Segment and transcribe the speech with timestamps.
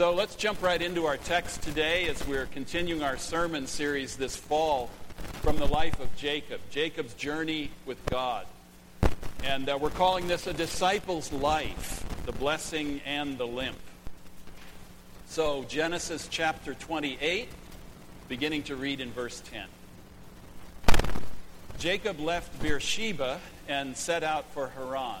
[0.00, 4.34] So let's jump right into our text today as we're continuing our sermon series this
[4.34, 4.88] fall
[5.42, 8.46] from the life of Jacob, Jacob's journey with God.
[9.44, 13.76] And uh, we're calling this a disciple's life, the blessing and the limp.
[15.26, 17.50] So, Genesis chapter 28,
[18.26, 19.66] beginning to read in verse 10.
[21.78, 23.38] Jacob left Beersheba
[23.68, 25.20] and set out for Haran.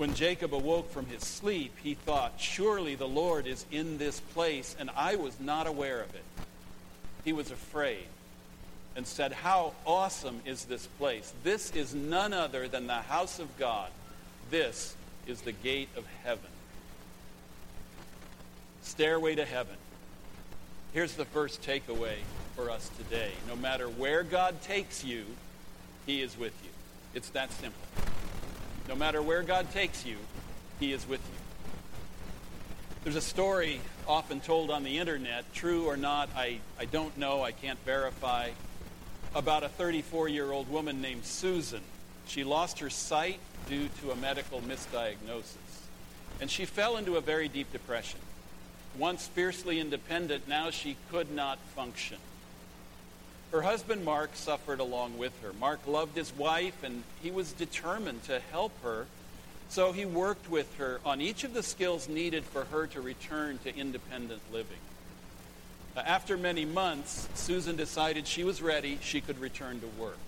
[0.00, 4.74] When Jacob awoke from his sleep, he thought, Surely the Lord is in this place,
[4.78, 6.24] and I was not aware of it.
[7.22, 8.06] He was afraid
[8.96, 11.34] and said, How awesome is this place!
[11.44, 13.90] This is none other than the house of God.
[14.50, 16.50] This is the gate of heaven.
[18.80, 19.76] Stairway to heaven.
[20.94, 22.16] Here's the first takeaway
[22.56, 23.32] for us today.
[23.46, 25.26] No matter where God takes you,
[26.06, 26.70] He is with you.
[27.12, 27.84] It's that simple.
[28.90, 30.16] No matter where God takes you,
[30.80, 31.34] He is with you.
[33.04, 37.40] There's a story often told on the internet, true or not, I, I don't know,
[37.40, 38.50] I can't verify,
[39.32, 41.82] about a 34 year old woman named Susan.
[42.26, 45.54] She lost her sight due to a medical misdiagnosis,
[46.40, 48.18] and she fell into a very deep depression.
[48.98, 52.18] Once fiercely independent, now she could not function.
[53.52, 55.52] Her husband, Mark, suffered along with her.
[55.52, 59.06] Mark loved his wife, and he was determined to help her.
[59.68, 63.58] So he worked with her on each of the skills needed for her to return
[63.64, 64.78] to independent living.
[65.96, 70.18] Uh, after many months, Susan decided she was ready, she could return to work.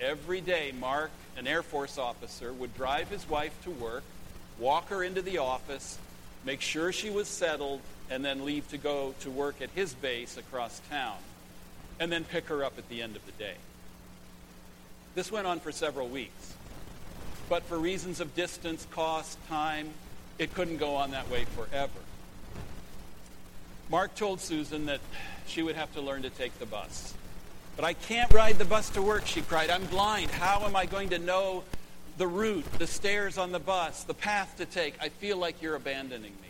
[0.00, 4.02] Every day, Mark, an Air Force officer, would drive his wife to work,
[4.58, 5.98] walk her into the office,
[6.46, 10.38] make sure she was settled, and then leave to go to work at his base
[10.38, 11.16] across town
[12.00, 13.54] and then pick her up at the end of the day.
[15.14, 16.54] This went on for several weeks.
[17.48, 19.90] But for reasons of distance, cost, time,
[20.38, 21.92] it couldn't go on that way forever.
[23.90, 25.00] Mark told Susan that
[25.46, 27.14] she would have to learn to take the bus.
[27.76, 29.68] But I can't ride the bus to work, she cried.
[29.68, 30.30] I'm blind.
[30.30, 31.64] How am I going to know
[32.16, 34.94] the route, the stairs on the bus, the path to take?
[35.00, 36.48] I feel like you're abandoning me.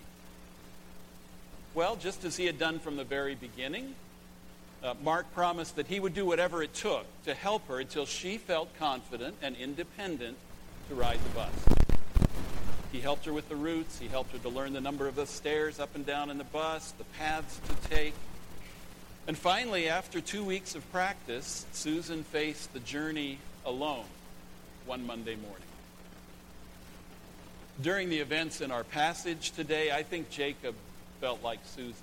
[1.75, 3.95] Well, just as he had done from the very beginning,
[4.85, 8.37] uh, Mark promised that he would do whatever it took to help her until she
[8.37, 10.37] felt confident and independent
[10.89, 12.29] to ride the bus.
[12.93, 13.99] He helped her with the routes.
[13.99, 16.45] He helped her to learn the number of the stairs up and down in the
[16.45, 18.13] bus, the paths to take.
[19.27, 24.05] And finally, after two weeks of practice, Susan faced the journey alone
[24.85, 25.61] one Monday morning.
[27.81, 30.75] During the events in our passage today, I think Jacob
[31.21, 31.95] felt like Susan.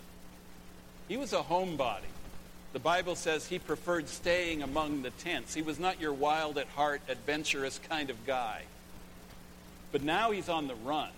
[1.07, 2.09] He was a homebody.
[2.73, 5.53] The Bible says he preferred staying among the tents.
[5.53, 8.63] He was not your wild at heart, adventurous kind of guy.
[9.91, 11.09] But now he's on the run.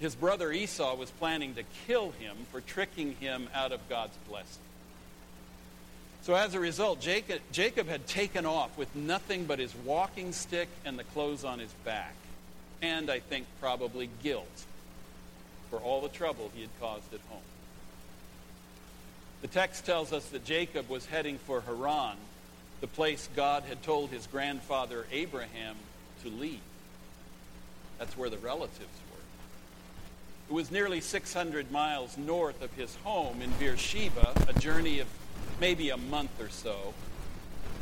[0.00, 4.62] His brother Esau was planning to kill him for tricking him out of God's blessing.
[6.22, 10.68] So as a result, Jacob, Jacob had taken off with nothing but his walking stick
[10.84, 12.14] and the clothes on his back.
[12.82, 14.64] And I think probably guilt
[15.70, 17.40] for all the trouble he had caused at home.
[19.42, 22.16] The text tells us that Jacob was heading for Haran,
[22.80, 25.76] the place God had told his grandfather Abraham
[26.22, 26.60] to leave.
[27.98, 29.16] That's where the relatives were.
[30.48, 35.08] It was nearly 600 miles north of his home in Beersheba, a journey of
[35.60, 36.94] maybe a month or so.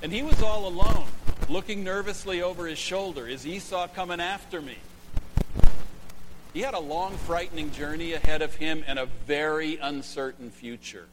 [0.02, 1.06] And he was all alone,
[1.48, 3.26] looking nervously over his shoulder.
[3.26, 4.76] Is Esau coming after me?
[6.52, 11.06] He had a long, frightening journey ahead of him and a very uncertain future.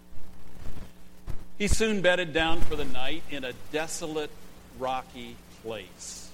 [1.61, 4.31] He soon bedded down for the night in a desolate,
[4.79, 6.31] rocky place.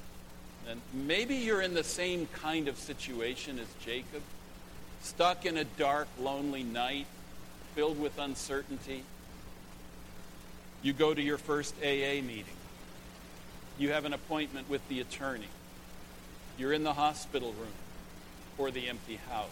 [0.69, 4.21] And maybe you're in the same kind of situation as Jacob,
[5.01, 7.07] stuck in a dark, lonely night,
[7.75, 9.03] filled with uncertainty.
[10.81, 12.45] You go to your first AA meeting.
[13.77, 15.49] You have an appointment with the attorney.
[16.57, 17.75] You're in the hospital room
[18.57, 19.49] or the empty house.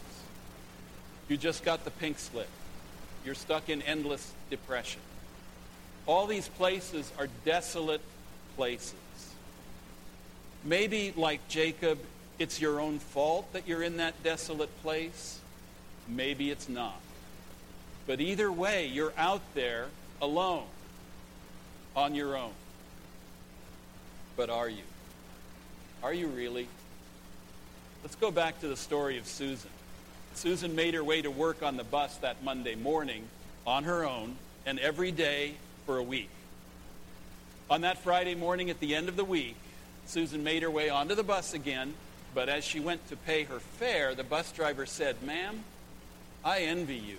[1.28, 2.48] You just got the pink slip.
[3.26, 5.02] You're stuck in endless depression.
[6.06, 8.00] All these places are desolate
[8.56, 8.94] places.
[10.64, 11.98] Maybe, like Jacob,
[12.38, 15.40] it's your own fault that you're in that desolate place.
[16.08, 17.00] Maybe it's not.
[18.06, 19.88] But either way, you're out there
[20.22, 20.64] alone,
[21.96, 22.52] on your own.
[24.36, 24.84] But are you?
[26.02, 26.68] Are you really?
[28.02, 29.70] Let's go back to the story of Susan.
[30.34, 33.24] Susan made her way to work on the bus that Monday morning
[33.66, 34.36] on her own
[34.66, 35.54] and every day
[35.86, 36.28] for a week.
[37.70, 39.56] On that Friday morning at the end of the week,
[40.06, 41.94] Susan made her way onto the bus again,
[42.34, 45.64] but as she went to pay her fare, the bus driver said, Ma'am,
[46.44, 47.16] I envy you.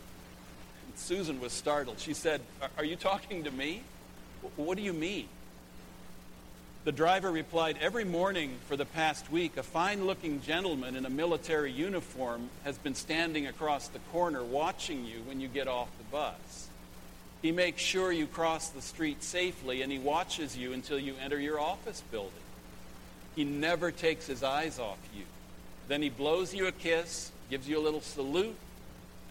[0.85, 1.99] And Susan was startled.
[1.99, 2.41] She said,
[2.77, 3.81] Are you talking to me?
[4.55, 5.27] What do you mean?
[6.85, 11.09] The driver replied, Every morning for the past week, a fine looking gentleman in a
[11.09, 16.05] military uniform has been standing across the corner watching you when you get off the
[16.05, 16.69] bus.
[17.41, 21.39] He makes sure you cross the street safely and he watches you until you enter
[21.39, 22.31] your office building.
[23.35, 25.23] He never takes his eyes off you.
[25.87, 28.55] Then he blows you a kiss, gives you a little salute,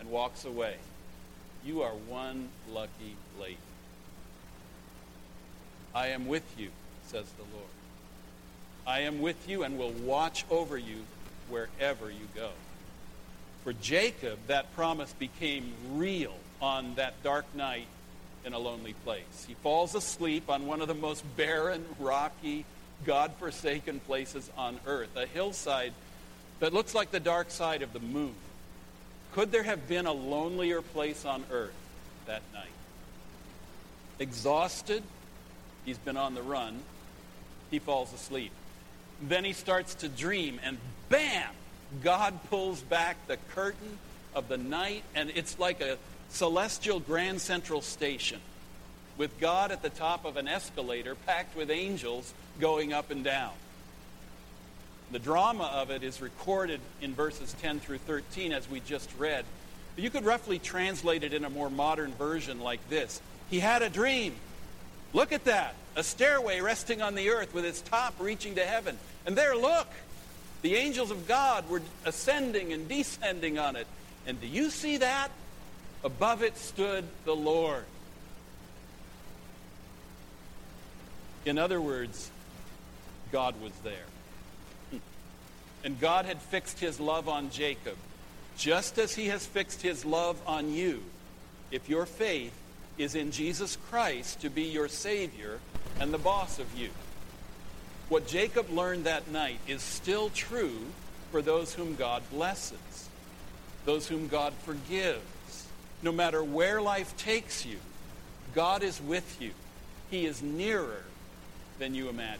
[0.00, 0.76] and walks away.
[1.64, 3.58] You are one lucky lady.
[5.94, 6.70] I am with you
[7.06, 7.70] says the Lord.
[8.87, 11.05] I am with you and will watch over you
[11.49, 12.50] wherever you go.
[13.64, 17.87] For Jacob, that promise became real on that dark night
[18.47, 19.45] in a lonely place.
[19.47, 22.65] He falls asleep on one of the most barren, rocky,
[23.05, 25.93] God forsaken places on earth, a hillside
[26.61, 28.35] that looks like the dark side of the moon.
[29.35, 31.75] Could there have been a lonelier place on earth
[32.27, 32.71] that night?
[34.19, 35.03] Exhausted,
[35.85, 36.79] he's been on the run,
[37.71, 38.53] he falls asleep.
[39.21, 40.79] Then he starts to dream, and
[41.09, 41.51] bam!
[42.03, 43.99] God pulls back the curtain
[44.35, 45.99] of the night, and it's like a
[46.31, 48.40] celestial grand central station
[49.17, 53.52] with God at the top of an escalator packed with angels going up and down.
[55.12, 59.44] The drama of it is recorded in verses 10 through 13, as we just read.
[59.94, 63.82] But you could roughly translate it in a more modern version like this He had
[63.82, 64.34] a dream.
[65.12, 65.75] Look at that.
[65.94, 68.99] A stairway resting on the earth with its top reaching to heaven.
[69.25, 69.87] And there, look,
[70.61, 73.87] the angels of God were ascending and descending on it.
[74.26, 75.31] And do you see that?
[76.05, 77.85] Above it stood the Lord.
[81.45, 82.31] In other words,
[83.33, 85.01] God was there.
[85.85, 87.97] And God had fixed his love on Jacob,
[88.57, 91.03] just as he has fixed his love on you.
[91.71, 92.53] If your faith
[92.99, 95.61] is in Jesus Christ to be your Savior
[96.01, 96.91] and the boss of you.
[98.09, 100.87] What Jacob learned that night is still true
[101.31, 103.09] for those whom God blesses,
[103.85, 105.21] those whom God forgives.
[106.06, 107.79] No matter where life takes you,
[108.55, 109.50] God is with you.
[110.08, 111.03] He is nearer
[111.81, 112.38] than you imagine.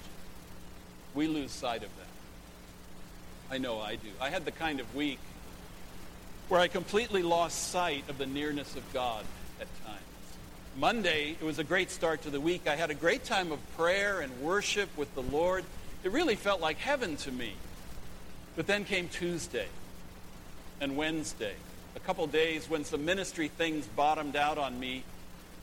[1.17, 3.53] We lose sight of that.
[3.53, 4.07] I know I do.
[4.21, 5.19] I had the kind of week
[6.49, 9.25] where I completely lost sight of the nearness of God
[9.61, 9.99] at times.
[10.77, 12.69] Monday, it was a great start to the week.
[12.69, 15.65] I had a great time of prayer and worship with the Lord.
[16.05, 17.55] It really felt like heaven to me.
[18.55, 19.67] But then came Tuesday
[20.81, 21.57] and Wednesday,
[21.97, 25.03] a couple days when some ministry things bottomed out on me,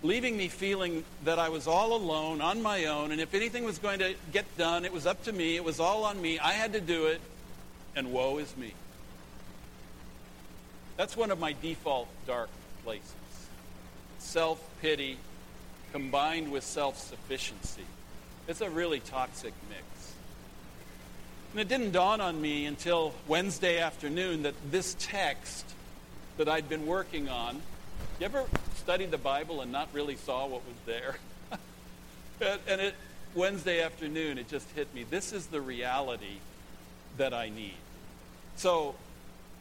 [0.02, 3.78] leaving me feeling that I was all alone, on my own, and if anything was
[3.78, 5.56] going to get done, it was up to me.
[5.56, 6.40] It was all on me.
[6.40, 7.22] I had to do it,
[7.96, 8.74] and woe is me.
[10.98, 12.50] That's one of my default dark
[12.84, 13.14] places
[14.18, 15.18] self pity
[15.92, 17.86] combined with self sufficiency.
[18.48, 19.84] It's a really toxic mix.
[21.52, 25.73] And it didn't dawn on me until Wednesday afternoon that this text
[26.38, 27.62] that I'd been working on.
[28.20, 31.16] You ever studied the Bible and not really saw what was there?
[32.68, 32.96] and it
[33.36, 35.04] Wednesday afternoon it just hit me.
[35.10, 36.38] This is the reality
[37.18, 37.78] that I need.
[38.56, 38.96] So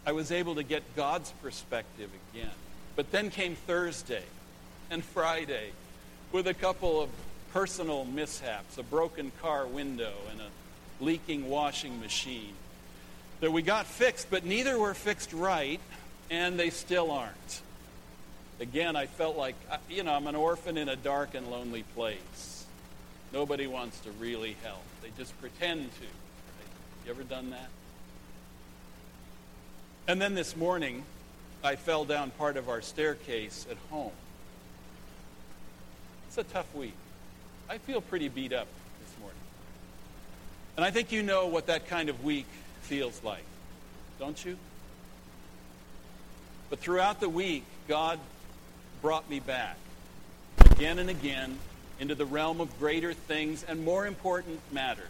[0.07, 2.51] I was able to get God's perspective again.
[2.97, 4.25] But then came Thursday
[4.91, 5.71] and Friday
[6.33, 7.09] with a couple of
[7.53, 12.55] personal mishaps, a broken car window and a leaking washing machine
[13.41, 15.81] that we got fixed, but neither were fixed right,
[16.33, 17.61] and they still aren't.
[18.59, 19.55] Again, I felt like,
[19.91, 22.65] you know, I'm an orphan in a dark and lonely place.
[23.35, 24.83] Nobody wants to really help.
[25.03, 26.01] They just pretend to.
[26.01, 27.05] Right?
[27.05, 27.69] You ever done that?
[30.09, 31.05] And then this morning,
[31.63, 34.13] I fell down part of our staircase at home.
[36.29, 36.95] It's a tough week.
[37.69, 38.69] I feel pretty beat up
[39.05, 39.39] this morning.
[40.77, 42.47] And I think you know what that kind of week
[42.81, 43.45] feels like,
[44.19, 44.57] don't you?
[46.73, 48.19] But throughout the week, God
[49.03, 49.77] brought me back
[50.59, 51.59] again and again
[52.01, 55.05] into the realm of greater things and more important matters.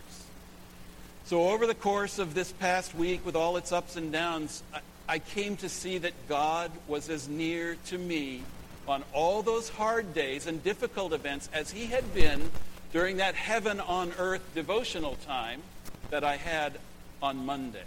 [1.24, 4.80] So, over the course of this past week, with all its ups and downs, I,
[5.08, 8.42] I came to see that God was as near to me
[8.88, 12.50] on all those hard days and difficult events as He had been
[12.92, 15.62] during that heaven on earth devotional time
[16.10, 16.80] that I had
[17.22, 17.86] on Monday.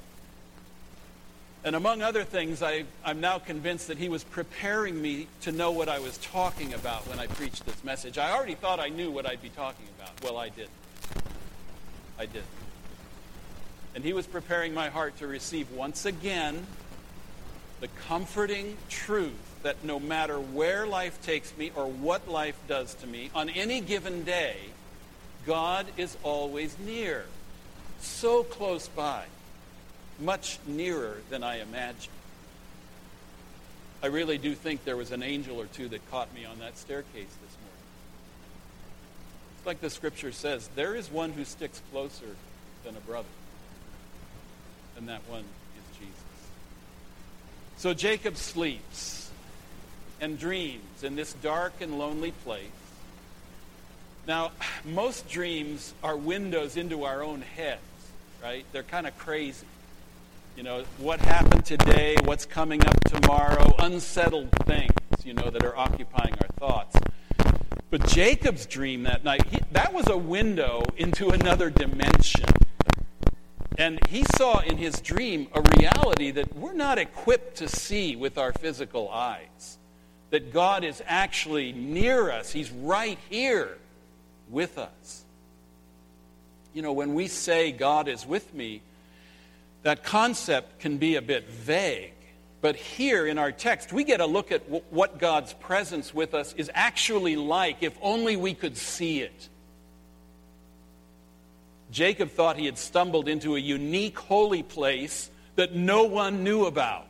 [1.66, 5.72] And among other things, I, am now convinced that he was preparing me to know
[5.72, 8.20] what I was talking about when I preached this message.
[8.20, 10.12] I already thought I knew what I'd be talking about.
[10.24, 10.70] Well, I did.
[12.20, 12.44] I did.
[13.96, 16.68] And he was preparing my heart to receive once again
[17.82, 23.08] the comforting truth that no matter where life takes me or what life does to
[23.08, 24.58] me, on any given day,
[25.48, 27.26] God is always near,
[28.00, 29.24] so close by
[30.20, 32.14] much nearer than I imagined.
[34.04, 36.78] I really do think there was an angel or two that caught me on that
[36.78, 37.84] staircase this morning.
[39.58, 42.36] It's like the scripture says there is one who sticks closer
[42.84, 43.28] than a brother,
[44.98, 46.24] and that one is Jesus.
[47.78, 49.32] So Jacob sleeps
[50.22, 52.70] and dreams in this dark and lonely place.
[54.28, 54.52] Now,
[54.84, 57.82] most dreams are windows into our own heads,
[58.42, 58.66] right?
[58.72, 59.66] They're kind of crazy.
[60.56, 64.94] You know, what happened today, what's coming up tomorrow, unsettled things,
[65.26, 66.96] you know, that are occupying our thoughts.
[67.90, 72.46] But Jacob's dream that night, he, that was a window into another dimension.
[73.78, 78.38] And he saw in his dream a reality that we're not equipped to see with
[78.38, 79.78] our physical eyes.
[80.30, 83.78] That God is actually near us, He's right here
[84.50, 85.26] with us.
[86.74, 88.82] You know, when we say God is with me,
[89.86, 92.12] that concept can be a bit vague.
[92.60, 96.54] But here in our text, we get a look at what God's presence with us
[96.54, 99.48] is actually like if only we could see it.
[101.92, 107.06] Jacob thought he had stumbled into a unique holy place that no one knew about.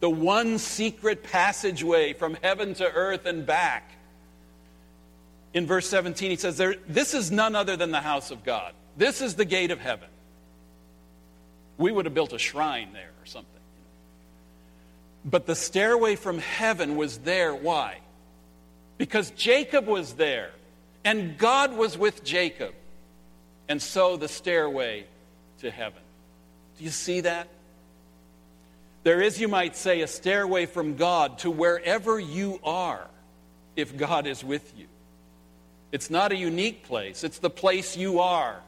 [0.00, 3.92] The one secret passageway from heaven to earth and back.
[5.54, 8.72] In verse 17, he says, This is none other than the house of God.
[8.96, 10.08] This is the gate of heaven.
[11.78, 13.52] We would have built a shrine there or something.
[15.24, 17.54] But the stairway from heaven was there.
[17.54, 17.98] Why?
[18.98, 20.50] Because Jacob was there,
[21.04, 22.74] and God was with Jacob.
[23.68, 25.04] And so the stairway
[25.60, 26.00] to heaven.
[26.78, 27.48] Do you see that?
[29.04, 33.06] There is, you might say, a stairway from God to wherever you are
[33.76, 34.86] if God is with you.
[35.92, 38.60] It's not a unique place, it's the place you are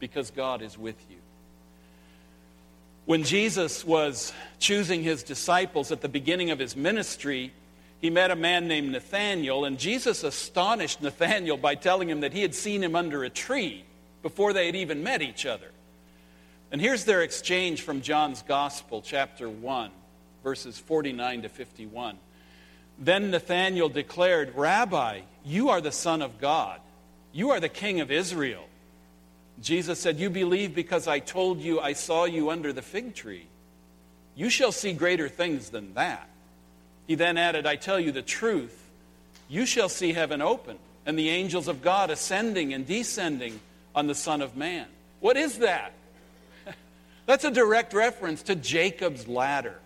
[0.00, 1.15] because God is with you.
[3.06, 7.52] When Jesus was choosing his disciples at the beginning of his ministry,
[8.00, 12.42] he met a man named Nathanael, and Jesus astonished Nathanael by telling him that he
[12.42, 13.84] had seen him under a tree
[14.22, 15.70] before they had even met each other.
[16.72, 19.92] And here's their exchange from John's Gospel, chapter 1,
[20.42, 22.18] verses 49 to 51.
[22.98, 26.80] Then Nathanael declared, Rabbi, you are the Son of God.
[27.32, 28.64] You are the King of Israel.
[29.60, 33.46] Jesus said, You believe because I told you I saw you under the fig tree.
[34.34, 36.28] You shall see greater things than that.
[37.06, 38.82] He then added, I tell you the truth.
[39.48, 43.60] You shall see heaven open and the angels of God ascending and descending
[43.94, 44.86] on the Son of Man.
[45.20, 45.92] What is that?
[47.26, 49.78] That's a direct reference to Jacob's ladder.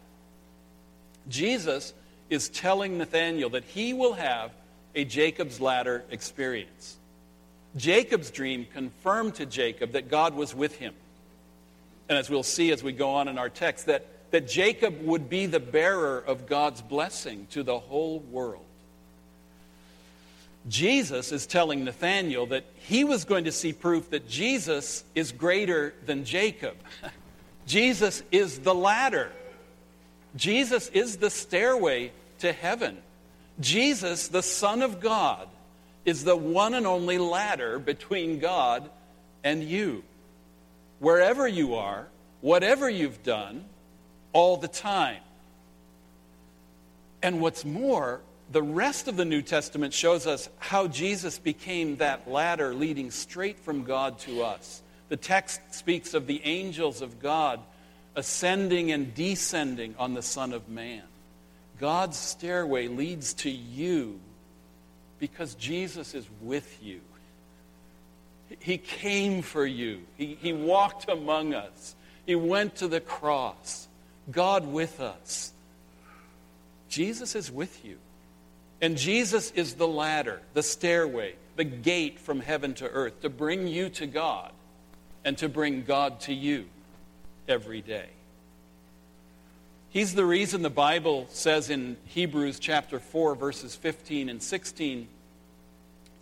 [1.28, 1.92] Jesus
[2.30, 4.50] is telling Nathanael that he will have
[4.94, 6.96] a Jacob's ladder experience.
[7.76, 10.94] Jacob's dream confirmed to Jacob that God was with him.
[12.08, 15.28] And as we'll see as we go on in our text, that, that Jacob would
[15.28, 18.64] be the bearer of God's blessing to the whole world.
[20.68, 25.94] Jesus is telling Nathanael that he was going to see proof that Jesus is greater
[26.04, 26.76] than Jacob.
[27.66, 29.30] Jesus is the ladder.
[30.36, 32.98] Jesus is the stairway to heaven.
[33.60, 35.48] Jesus, the Son of God,
[36.04, 38.88] is the one and only ladder between God
[39.44, 40.02] and you.
[40.98, 42.06] Wherever you are,
[42.40, 43.64] whatever you've done,
[44.32, 45.22] all the time.
[47.22, 52.30] And what's more, the rest of the New Testament shows us how Jesus became that
[52.30, 54.82] ladder leading straight from God to us.
[55.08, 57.60] The text speaks of the angels of God
[58.14, 61.02] ascending and descending on the Son of Man.
[61.78, 64.20] God's stairway leads to you
[65.20, 67.00] because Jesus is with you.
[68.58, 71.94] He came for you, He, he walked among us,
[72.26, 73.86] He went to the cross.
[74.30, 75.52] God with us.
[76.88, 77.96] Jesus is with you.
[78.80, 83.66] And Jesus is the ladder, the stairway, the gate from heaven to earth to bring
[83.66, 84.52] you to God
[85.24, 86.66] and to bring God to you
[87.48, 88.08] every day.
[89.90, 95.08] He's the reason the Bible says in Hebrews chapter 4, verses 15 and 16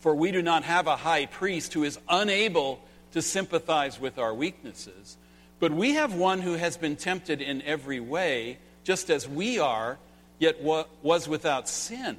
[0.01, 2.81] For we do not have a high priest who is unable
[3.13, 5.19] to sympathize with our weaknesses,
[5.61, 9.99] but we have one who has been tempted in every way, just as we are,
[10.39, 12.17] yet was without sin.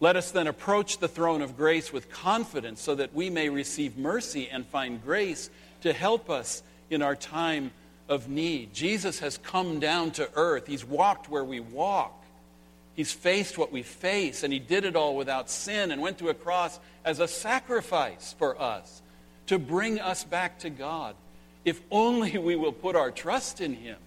[0.00, 3.96] Let us then approach the throne of grace with confidence so that we may receive
[3.96, 5.50] mercy and find grace
[5.82, 7.70] to help us in our time
[8.08, 8.72] of need.
[8.72, 10.66] Jesus has come down to earth.
[10.66, 12.14] He's walked where we walk.
[12.94, 16.30] He's faced what we face, and He did it all without sin and went to
[16.30, 19.02] a cross as a sacrifice for us
[19.46, 21.14] to bring us back to God.
[21.64, 23.98] If only we will put our trust in Him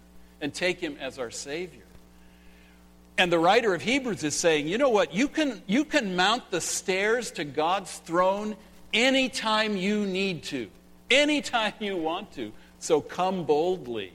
[0.42, 1.84] and take Him as our Savior.
[3.18, 5.14] And the writer of Hebrews is saying, you know what?
[5.14, 8.56] You can, you can mount the stairs to God's throne
[8.94, 10.70] anytime you need to,
[11.10, 12.52] anytime you want to.
[12.82, 14.12] So come boldly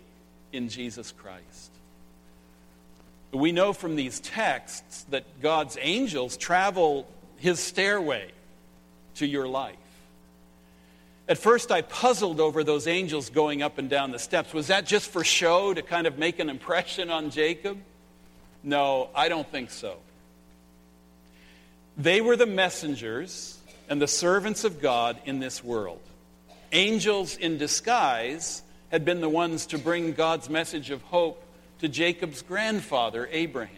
[0.53, 1.71] in Jesus Christ.
[3.33, 7.07] We know from these texts that God's angels travel
[7.37, 8.31] his stairway
[9.17, 9.77] to your life.
[11.29, 14.53] At first, I puzzled over those angels going up and down the steps.
[14.53, 17.79] Was that just for show to kind of make an impression on Jacob?
[18.65, 19.97] No, I don't think so.
[21.97, 23.59] They were the messengers
[23.89, 26.01] and the servants of God in this world.
[26.73, 31.43] Angels in disguise had been the ones to bring God's message of hope
[31.81, 33.77] to Jacob's grandfather, Abraham.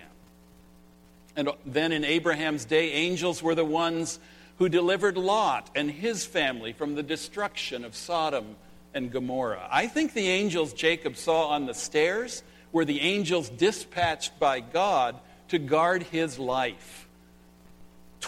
[1.36, 4.18] And then in Abraham's day, angels were the ones
[4.58, 8.56] who delivered Lot and his family from the destruction of Sodom
[8.92, 9.68] and Gomorrah.
[9.70, 15.16] I think the angels Jacob saw on the stairs were the angels dispatched by God
[15.48, 17.07] to guard his life.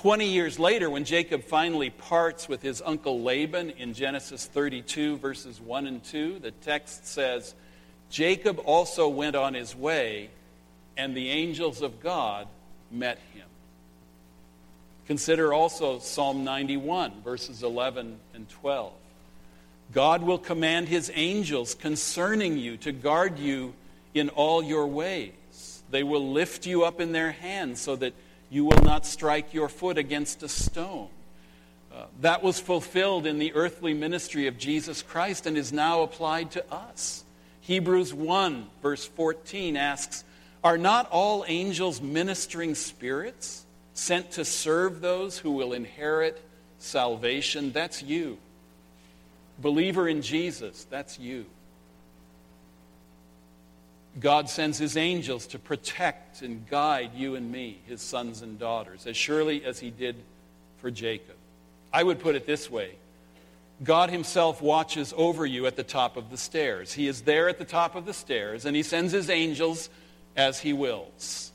[0.00, 5.60] Twenty years later, when Jacob finally parts with his uncle Laban in Genesis 32, verses
[5.60, 7.54] 1 and 2, the text says,
[8.08, 10.30] Jacob also went on his way,
[10.96, 12.48] and the angels of God
[12.90, 13.44] met him.
[15.06, 18.94] Consider also Psalm 91, verses 11 and 12.
[19.92, 23.74] God will command his angels concerning you to guard you
[24.14, 25.82] in all your ways.
[25.90, 28.14] They will lift you up in their hands so that
[28.50, 31.08] you will not strike your foot against a stone.
[31.94, 36.50] Uh, that was fulfilled in the earthly ministry of Jesus Christ and is now applied
[36.52, 37.24] to us.
[37.62, 40.24] Hebrews 1, verse 14 asks
[40.62, 46.40] Are not all angels ministering spirits sent to serve those who will inherit
[46.78, 47.72] salvation?
[47.72, 48.38] That's you.
[49.58, 51.46] Believer in Jesus, that's you.
[54.18, 59.06] God sends his angels to protect and guide you and me, his sons and daughters,
[59.06, 60.16] as surely as he did
[60.78, 61.36] for Jacob.
[61.92, 62.96] I would put it this way
[63.82, 66.92] God himself watches over you at the top of the stairs.
[66.92, 69.88] He is there at the top of the stairs, and he sends his angels
[70.36, 71.52] as he wills.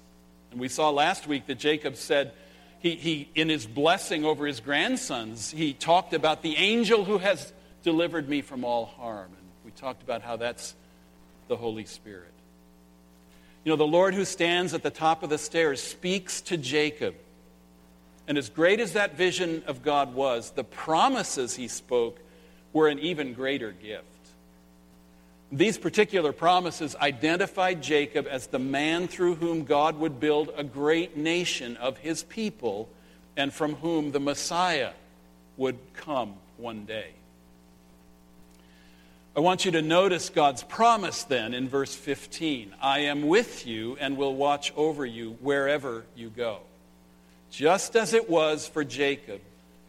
[0.52, 2.32] And we saw last week that Jacob said,
[2.80, 7.52] he, he, in his blessing over his grandsons, he talked about the angel who has
[7.84, 9.28] delivered me from all harm.
[9.28, 10.76] And we talked about how that's
[11.48, 12.35] the Holy Spirit.
[13.66, 17.16] You know, the Lord who stands at the top of the stairs speaks to Jacob.
[18.28, 22.20] And as great as that vision of God was, the promises he spoke
[22.74, 24.04] were an even greater gift.
[25.52, 31.18] These particular promises identified Jacob as the man through whom God would build a great
[31.18, 32.88] nation of his people
[33.36, 34.92] and from whom the Messiah
[35.58, 37.12] would come one day.
[39.38, 43.98] I want you to notice God's promise then in verse 15 I am with you
[44.00, 46.60] and will watch over you wherever you go.
[47.52, 49.42] Just as it was for Jacob,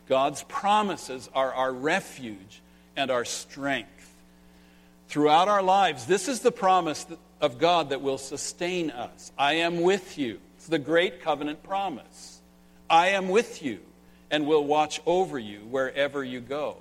[0.08, 2.60] God's promises are our refuge
[2.96, 4.12] and our strength.
[5.08, 7.06] Throughout our lives, this is the promise
[7.40, 9.30] of God that will sustain us.
[9.38, 10.40] I am with you.
[10.56, 12.40] It's the great covenant promise.
[12.90, 13.78] I am with you
[14.28, 16.78] and will watch over you wherever you go.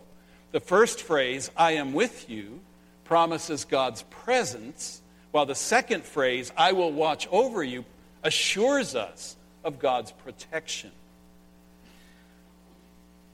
[0.55, 2.61] The first phrase, I am with you,
[3.03, 7.83] promises God's presence, while the second phrase, I will watch over you,
[8.23, 10.91] assures us of God's protection.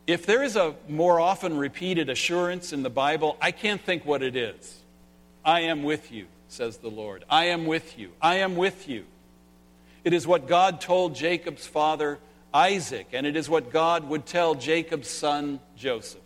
[0.07, 4.23] If there is a more often repeated assurance in the Bible, I can't think what
[4.23, 4.81] it is.
[5.45, 7.23] I am with you, says the Lord.
[7.29, 8.09] I am with you.
[8.19, 9.05] I am with you.
[10.03, 12.17] It is what God told Jacob's father,
[12.51, 16.19] Isaac, and it is what God would tell Jacob's son, Joseph.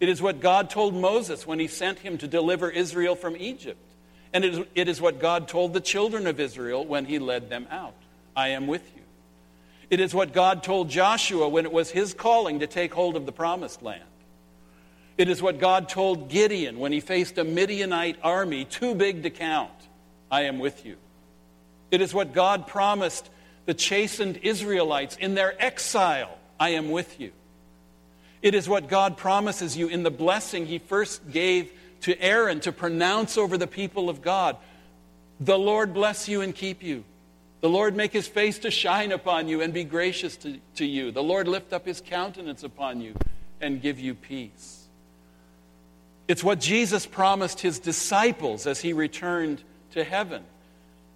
[0.00, 3.80] It is what God told Moses when he sent him to deliver Israel from Egypt.
[4.32, 7.48] And it is, it is what God told the children of Israel when he led
[7.50, 7.94] them out
[8.36, 9.02] I am with you.
[9.90, 13.26] It is what God told Joshua when it was his calling to take hold of
[13.26, 14.04] the promised land.
[15.16, 19.30] It is what God told Gideon when he faced a Midianite army too big to
[19.30, 19.72] count
[20.30, 20.96] I am with you.
[21.90, 23.28] It is what God promised
[23.66, 27.32] the chastened Israelites in their exile I am with you.
[28.42, 31.72] It is what God promises you in the blessing he first gave
[32.02, 34.56] to Aaron to pronounce over the people of God.
[35.40, 37.04] The Lord bless you and keep you.
[37.60, 41.10] The Lord make his face to shine upon you and be gracious to, to you.
[41.10, 43.14] The Lord lift up his countenance upon you
[43.60, 44.86] and give you peace.
[46.28, 50.44] It's what Jesus promised his disciples as he returned to heaven.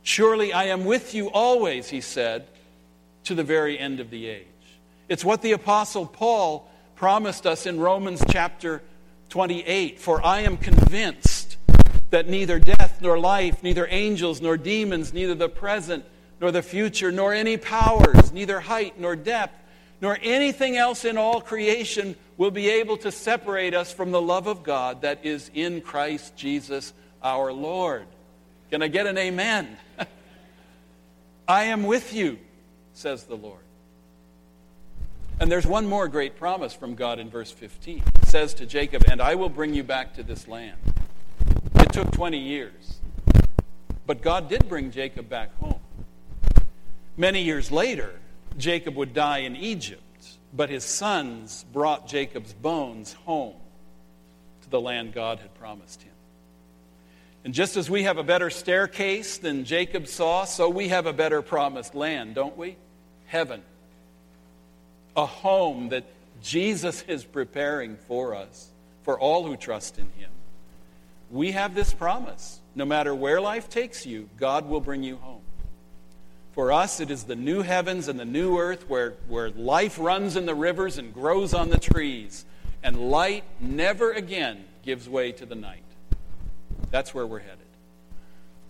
[0.03, 2.47] Surely I am with you always, he said,
[3.25, 4.47] to the very end of the age.
[5.09, 6.69] It's what the Apostle Paul
[7.03, 8.81] promised us in Romans chapter
[9.31, 11.57] 28 For I am convinced
[12.11, 16.05] that neither death nor life, neither angels nor demons, neither the present
[16.41, 19.53] nor the future, nor any powers, neither height nor depth,
[20.01, 24.47] nor anything else in all creation will be able to separate us from the love
[24.47, 28.07] of God that is in Christ Jesus our Lord.
[28.71, 29.77] Can I get an amen?
[31.49, 32.38] I am with you,
[32.93, 33.59] says the Lord.
[35.42, 37.96] And there's one more great promise from God in verse 15.
[37.96, 40.76] He says to Jacob, And I will bring you back to this land.
[41.74, 43.00] It took 20 years.
[44.07, 45.81] But God did bring Jacob back home.
[47.16, 48.12] Many years later,
[48.57, 53.57] Jacob would die in Egypt, but his sons brought Jacob's bones home
[54.62, 56.14] to the land God had promised him.
[57.44, 61.12] And just as we have a better staircase than Jacob saw, so we have a
[61.12, 62.76] better promised land, don't we?
[63.26, 63.62] Heaven.
[65.16, 66.05] A home that
[66.42, 68.70] Jesus is preparing for us,
[69.03, 70.31] for all who trust in him.
[71.31, 72.61] We have this promise.
[72.75, 75.42] No matter where life takes you, God will bring you home.
[76.53, 80.37] For us, it is the new heavens and the new earth where, where life runs
[80.37, 82.44] in the rivers and grows on the trees,
[82.83, 85.85] and light never again gives way to the night.
[86.90, 87.59] That's where we're headed.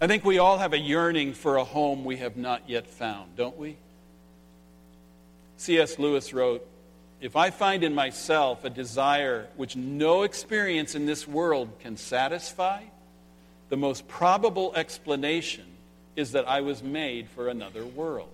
[0.00, 3.37] I think we all have a yearning for a home we have not yet found,
[3.37, 3.76] don't we?
[5.62, 5.96] C.S.
[5.96, 6.66] Lewis wrote
[7.20, 12.83] If I find in myself a desire which no experience in this world can satisfy,
[13.68, 15.64] the most probable explanation
[16.16, 18.29] is that I was made for another world.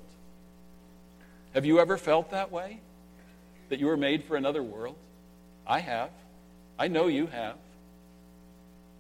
[1.53, 2.81] Have you ever felt that way?
[3.69, 4.97] That you were made for another world?
[5.67, 6.11] I have.
[6.79, 7.57] I know you have.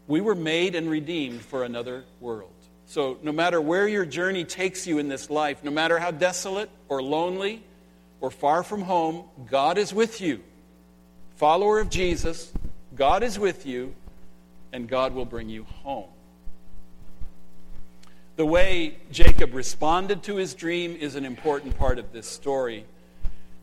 [0.07, 2.51] We were made and redeemed for another world.
[2.87, 6.69] So, no matter where your journey takes you in this life, no matter how desolate
[6.89, 7.63] or lonely
[8.21, 10.41] or far from home, God is with you.
[11.37, 12.53] Follower of Jesus,
[12.97, 13.95] God is with you,
[14.73, 16.09] and God will bring you home.
[18.37, 22.85] The way Jacob responded to his dream is an important part of this story,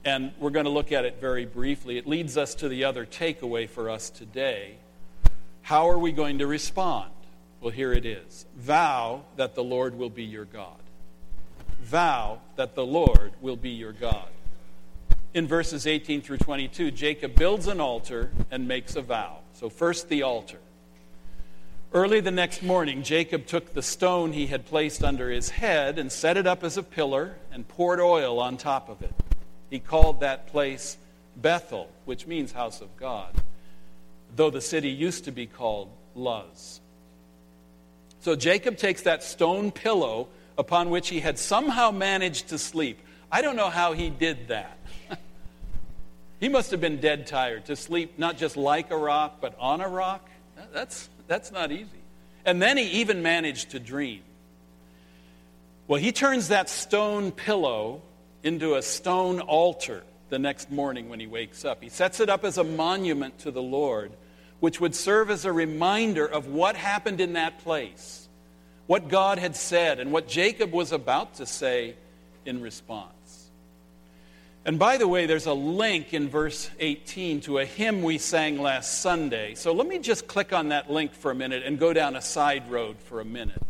[0.04, 1.98] and we're going to look at it very briefly.
[1.98, 4.76] It leads us to the other takeaway for us today.
[5.62, 7.12] How are we going to respond?
[7.62, 10.78] Well, here it is Vow that the Lord will be your God.
[11.82, 14.28] Vow that the Lord will be your God.
[15.36, 19.40] In verses 18 through 22, Jacob builds an altar and makes a vow.
[19.52, 20.60] So, first the altar.
[21.94, 26.10] Early the next morning, Jacob took the stone he had placed under his head and
[26.10, 29.14] set it up as a pillar and poured oil on top of it.
[29.70, 30.96] He called that place
[31.36, 33.36] Bethel, which means house of God,
[34.38, 36.80] though the city used to be called Luz.
[38.22, 43.00] So Jacob takes that stone pillow upon which he had somehow managed to sleep.
[43.30, 44.75] I don't know how he did that.
[46.40, 49.82] He must have been dead tired to sleep not just like a rock, but on
[49.82, 50.30] a rock.
[50.74, 51.90] That's that's not easy.
[52.46, 54.22] And then he even managed to dream.
[55.88, 58.02] Well, he turns that stone pillow
[58.44, 61.82] into a stone altar the next morning when he wakes up.
[61.82, 64.12] He sets it up as a monument to the Lord,
[64.60, 68.28] which would serve as a reminder of what happened in that place,
[68.88, 71.96] what God had said, and what Jacob was about to say
[72.46, 73.15] in response.
[74.66, 78.60] And by the way, there's a link in verse 18 to a hymn we sang
[78.60, 79.54] last Sunday.
[79.54, 82.22] So let me just click on that link for a minute and go down a
[82.22, 83.62] side road for a minute.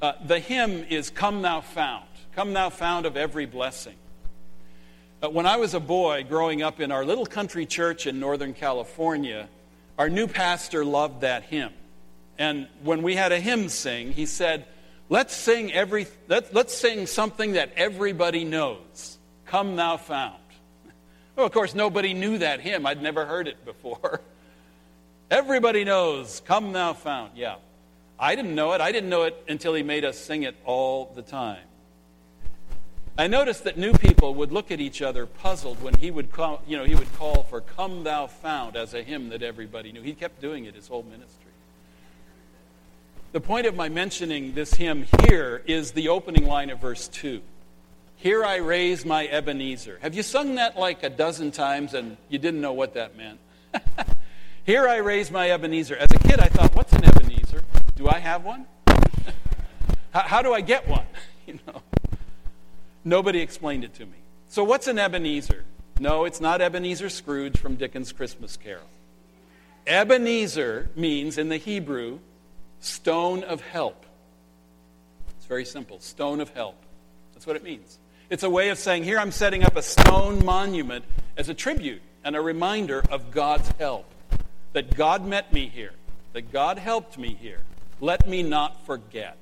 [0.00, 2.04] Uh, the hymn is Come Thou Fount.
[2.36, 3.96] Come Thou Fount of Every Blessing.
[5.20, 8.54] Uh, when I was a boy growing up in our little country church in Northern
[8.54, 9.48] California,
[9.98, 11.72] our new pastor loved that hymn.
[12.38, 14.66] And when we had a hymn sing, he said,
[15.08, 19.18] Let's sing every let, let's sing something that everybody knows.
[19.46, 20.40] Come thou fount.
[21.36, 22.86] Well, of course, nobody knew that hymn.
[22.86, 24.20] I'd never heard it before.
[25.30, 27.32] Everybody knows, Come thou fount.
[27.36, 27.56] Yeah.
[28.18, 28.80] I didn't know it.
[28.80, 31.58] I didn't know it until he made us sing it all the time.
[33.18, 36.62] I noticed that new people would look at each other puzzled when he would call,
[36.66, 40.02] you know, he would call for Come Thou Fount as a hymn that everybody knew.
[40.02, 41.52] He kept doing it his whole ministry.
[43.32, 47.40] The point of my mentioning this hymn here is the opening line of verse 2.
[48.16, 49.98] Here I raise my Ebenezer.
[50.00, 53.38] Have you sung that like a dozen times and you didn't know what that meant?
[54.64, 55.96] here I raise my Ebenezer.
[55.96, 57.62] As a kid, I thought, what's an Ebenezer?
[57.94, 58.66] Do I have one?
[60.12, 61.06] how, how do I get one?
[61.46, 61.82] you know.
[63.04, 64.16] Nobody explained it to me.
[64.48, 65.64] So, what's an Ebenezer?
[66.00, 68.88] No, it's not Ebenezer Scrooge from Dickens' Christmas Carol.
[69.86, 72.18] Ebenezer means, in the Hebrew,
[72.80, 74.04] stone of help.
[75.36, 76.76] It's very simple stone of help.
[77.34, 77.98] That's what it means.
[78.28, 81.04] It's a way of saying, here I'm setting up a stone monument
[81.36, 84.06] as a tribute and a reminder of God's help.
[84.72, 85.92] That God met me here,
[86.32, 87.60] that God helped me here.
[88.00, 89.38] Let me not forget.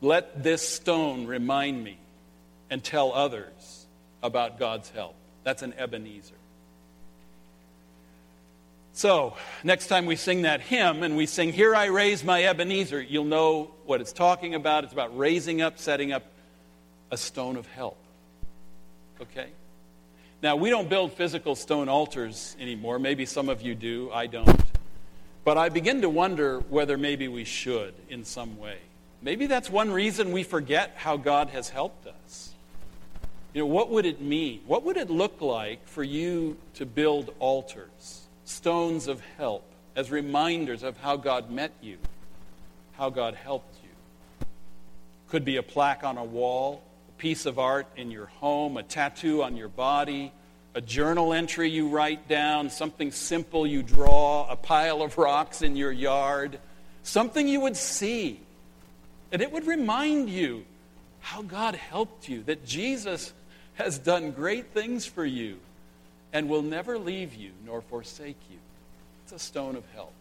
[0.00, 1.98] Let this stone remind me
[2.70, 3.86] and tell others
[4.22, 5.14] about God's help.
[5.44, 6.34] That's an Ebenezer.
[8.94, 13.00] So, next time we sing that hymn and we sing, Here I Raise My Ebenezer,
[13.00, 14.82] you'll know what it's talking about.
[14.82, 16.24] It's about raising up, setting up
[17.10, 17.98] a stone of help.
[19.20, 19.48] Okay?
[20.42, 22.98] Now, we don't build physical stone altars anymore.
[22.98, 24.10] Maybe some of you do.
[24.12, 24.62] I don't.
[25.44, 28.78] But I begin to wonder whether maybe we should in some way.
[29.20, 32.52] Maybe that's one reason we forget how God has helped us.
[33.52, 34.60] You know, what would it mean?
[34.66, 39.64] What would it look like for you to build altars, stones of help,
[39.96, 41.96] as reminders of how God met you,
[42.92, 44.46] how God helped you?
[45.30, 46.82] Could be a plaque on a wall,
[47.18, 50.32] piece of art in your home, a tattoo on your body,
[50.74, 55.76] a journal entry you write down, something simple you draw, a pile of rocks in
[55.76, 56.58] your yard,
[57.02, 58.40] something you would see
[59.30, 60.64] and it would remind you
[61.20, 63.32] how God helped you, that Jesus
[63.74, 65.58] has done great things for you
[66.32, 68.58] and will never leave you nor forsake you.
[69.24, 70.12] It's a stone of help.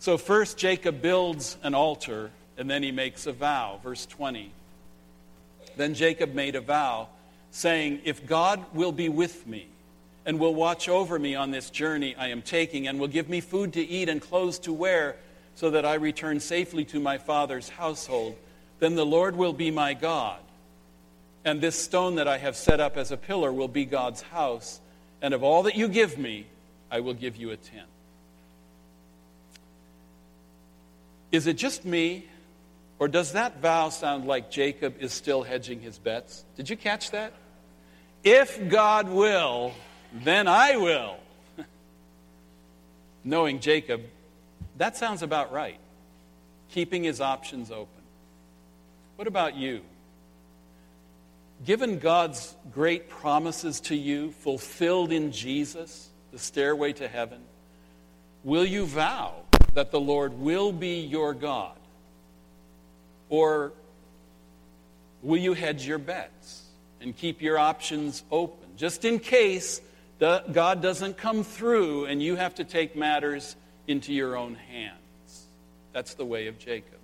[0.00, 3.80] So, first, Jacob builds an altar and then he makes a vow.
[3.82, 4.50] Verse 20.
[5.76, 7.08] Then Jacob made a vow,
[7.50, 9.66] saying, If God will be with me
[10.26, 13.40] and will watch over me on this journey I am taking and will give me
[13.40, 15.16] food to eat and clothes to wear,
[15.56, 18.36] so that I return safely to my father's household,
[18.80, 20.38] then the Lord will be my God.
[21.44, 24.80] And this stone that I have set up as a pillar will be God's house.
[25.22, 26.46] And of all that you give me,
[26.90, 27.86] I will give you a tenth.
[31.30, 32.26] Is it just me,
[33.04, 36.42] or does that vow sound like Jacob is still hedging his bets?
[36.56, 37.34] Did you catch that?
[38.22, 39.74] If God will,
[40.10, 41.16] then I will.
[43.22, 44.00] Knowing Jacob,
[44.78, 45.76] that sounds about right.
[46.70, 47.88] Keeping his options open.
[49.16, 49.82] What about you?
[51.62, 57.42] Given God's great promises to you, fulfilled in Jesus, the stairway to heaven,
[58.44, 59.34] will you vow
[59.74, 61.76] that the Lord will be your God?
[63.34, 63.72] Or
[65.24, 66.62] will you hedge your bets
[67.00, 69.80] and keep your options open, just in case
[70.20, 73.56] God doesn't come through and you have to take matters
[73.88, 75.46] into your own hands.
[75.92, 77.00] That's the way of Jacob.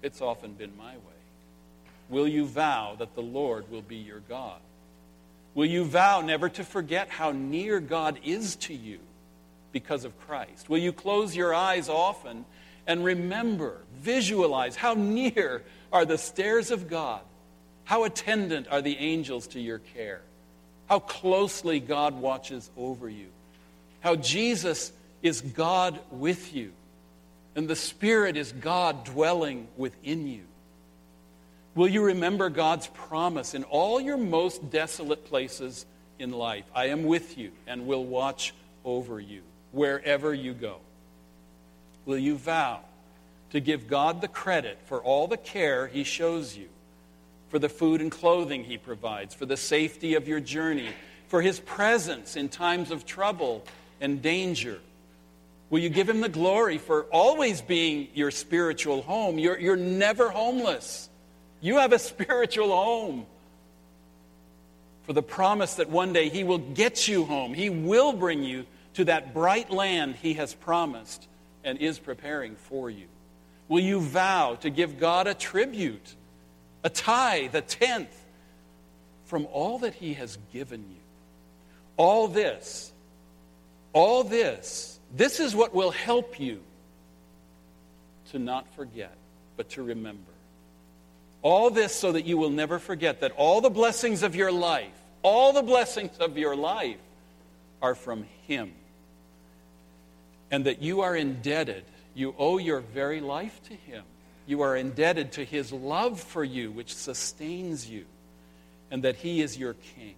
[0.00, 1.18] It's often been my way.
[2.08, 4.60] Will you vow that the Lord will be your God?
[5.56, 9.00] Will you vow never to forget how near God is to you
[9.72, 10.68] because of Christ?
[10.68, 12.44] Will you close your eyes often
[12.86, 17.20] and remember, visualize how near are the stairs of God?
[17.84, 20.22] How attendant are the angels to your care?
[20.86, 23.28] How closely God watches over you?
[24.00, 24.92] How Jesus
[25.22, 26.72] is God with you,
[27.56, 30.42] and the Spirit is God dwelling within you.
[31.74, 35.86] Will you remember God's promise in all your most desolate places
[36.18, 36.64] in life?
[36.74, 39.42] I am with you and will watch over you
[39.72, 40.76] wherever you go.
[42.06, 42.80] Will you vow
[43.50, 46.68] to give God the credit for all the care He shows you,
[47.48, 50.88] for the food and clothing He provides, for the safety of your journey,
[51.28, 53.64] for His presence in times of trouble
[54.00, 54.80] and danger?
[55.70, 59.38] Will you give him the glory for always being your spiritual home?
[59.38, 61.08] You're, you're never homeless.
[61.60, 63.26] You have a spiritual home.
[65.04, 68.66] For the promise that one day he will get you home, he will bring you
[68.94, 71.26] to that bright land he has promised
[71.64, 73.06] and is preparing for you.
[73.68, 76.14] Will you vow to give God a tribute,
[76.82, 78.14] a tithe, a tenth
[79.24, 81.00] from all that He has given you?
[81.96, 82.92] All this,
[83.92, 86.60] all this, this is what will help you
[88.32, 89.16] to not forget,
[89.56, 90.20] but to remember.
[91.42, 94.92] All this so that you will never forget that all the blessings of your life,
[95.22, 96.98] all the blessings of your life
[97.80, 98.72] are from Him.
[100.50, 104.04] And that you are indebted, you owe your very life to Him.
[104.46, 108.04] You are indebted to His love for you, which sustains you,
[108.90, 110.14] and that He is your King.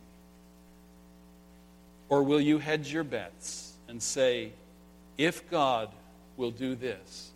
[2.08, 4.52] Or will you hedge your bets and say,
[5.18, 5.88] if God
[6.36, 7.30] will do this,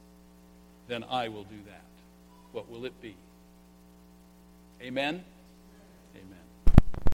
[0.89, 1.81] then I will do that?
[2.53, 3.15] What will it be?
[4.83, 5.25] Amen?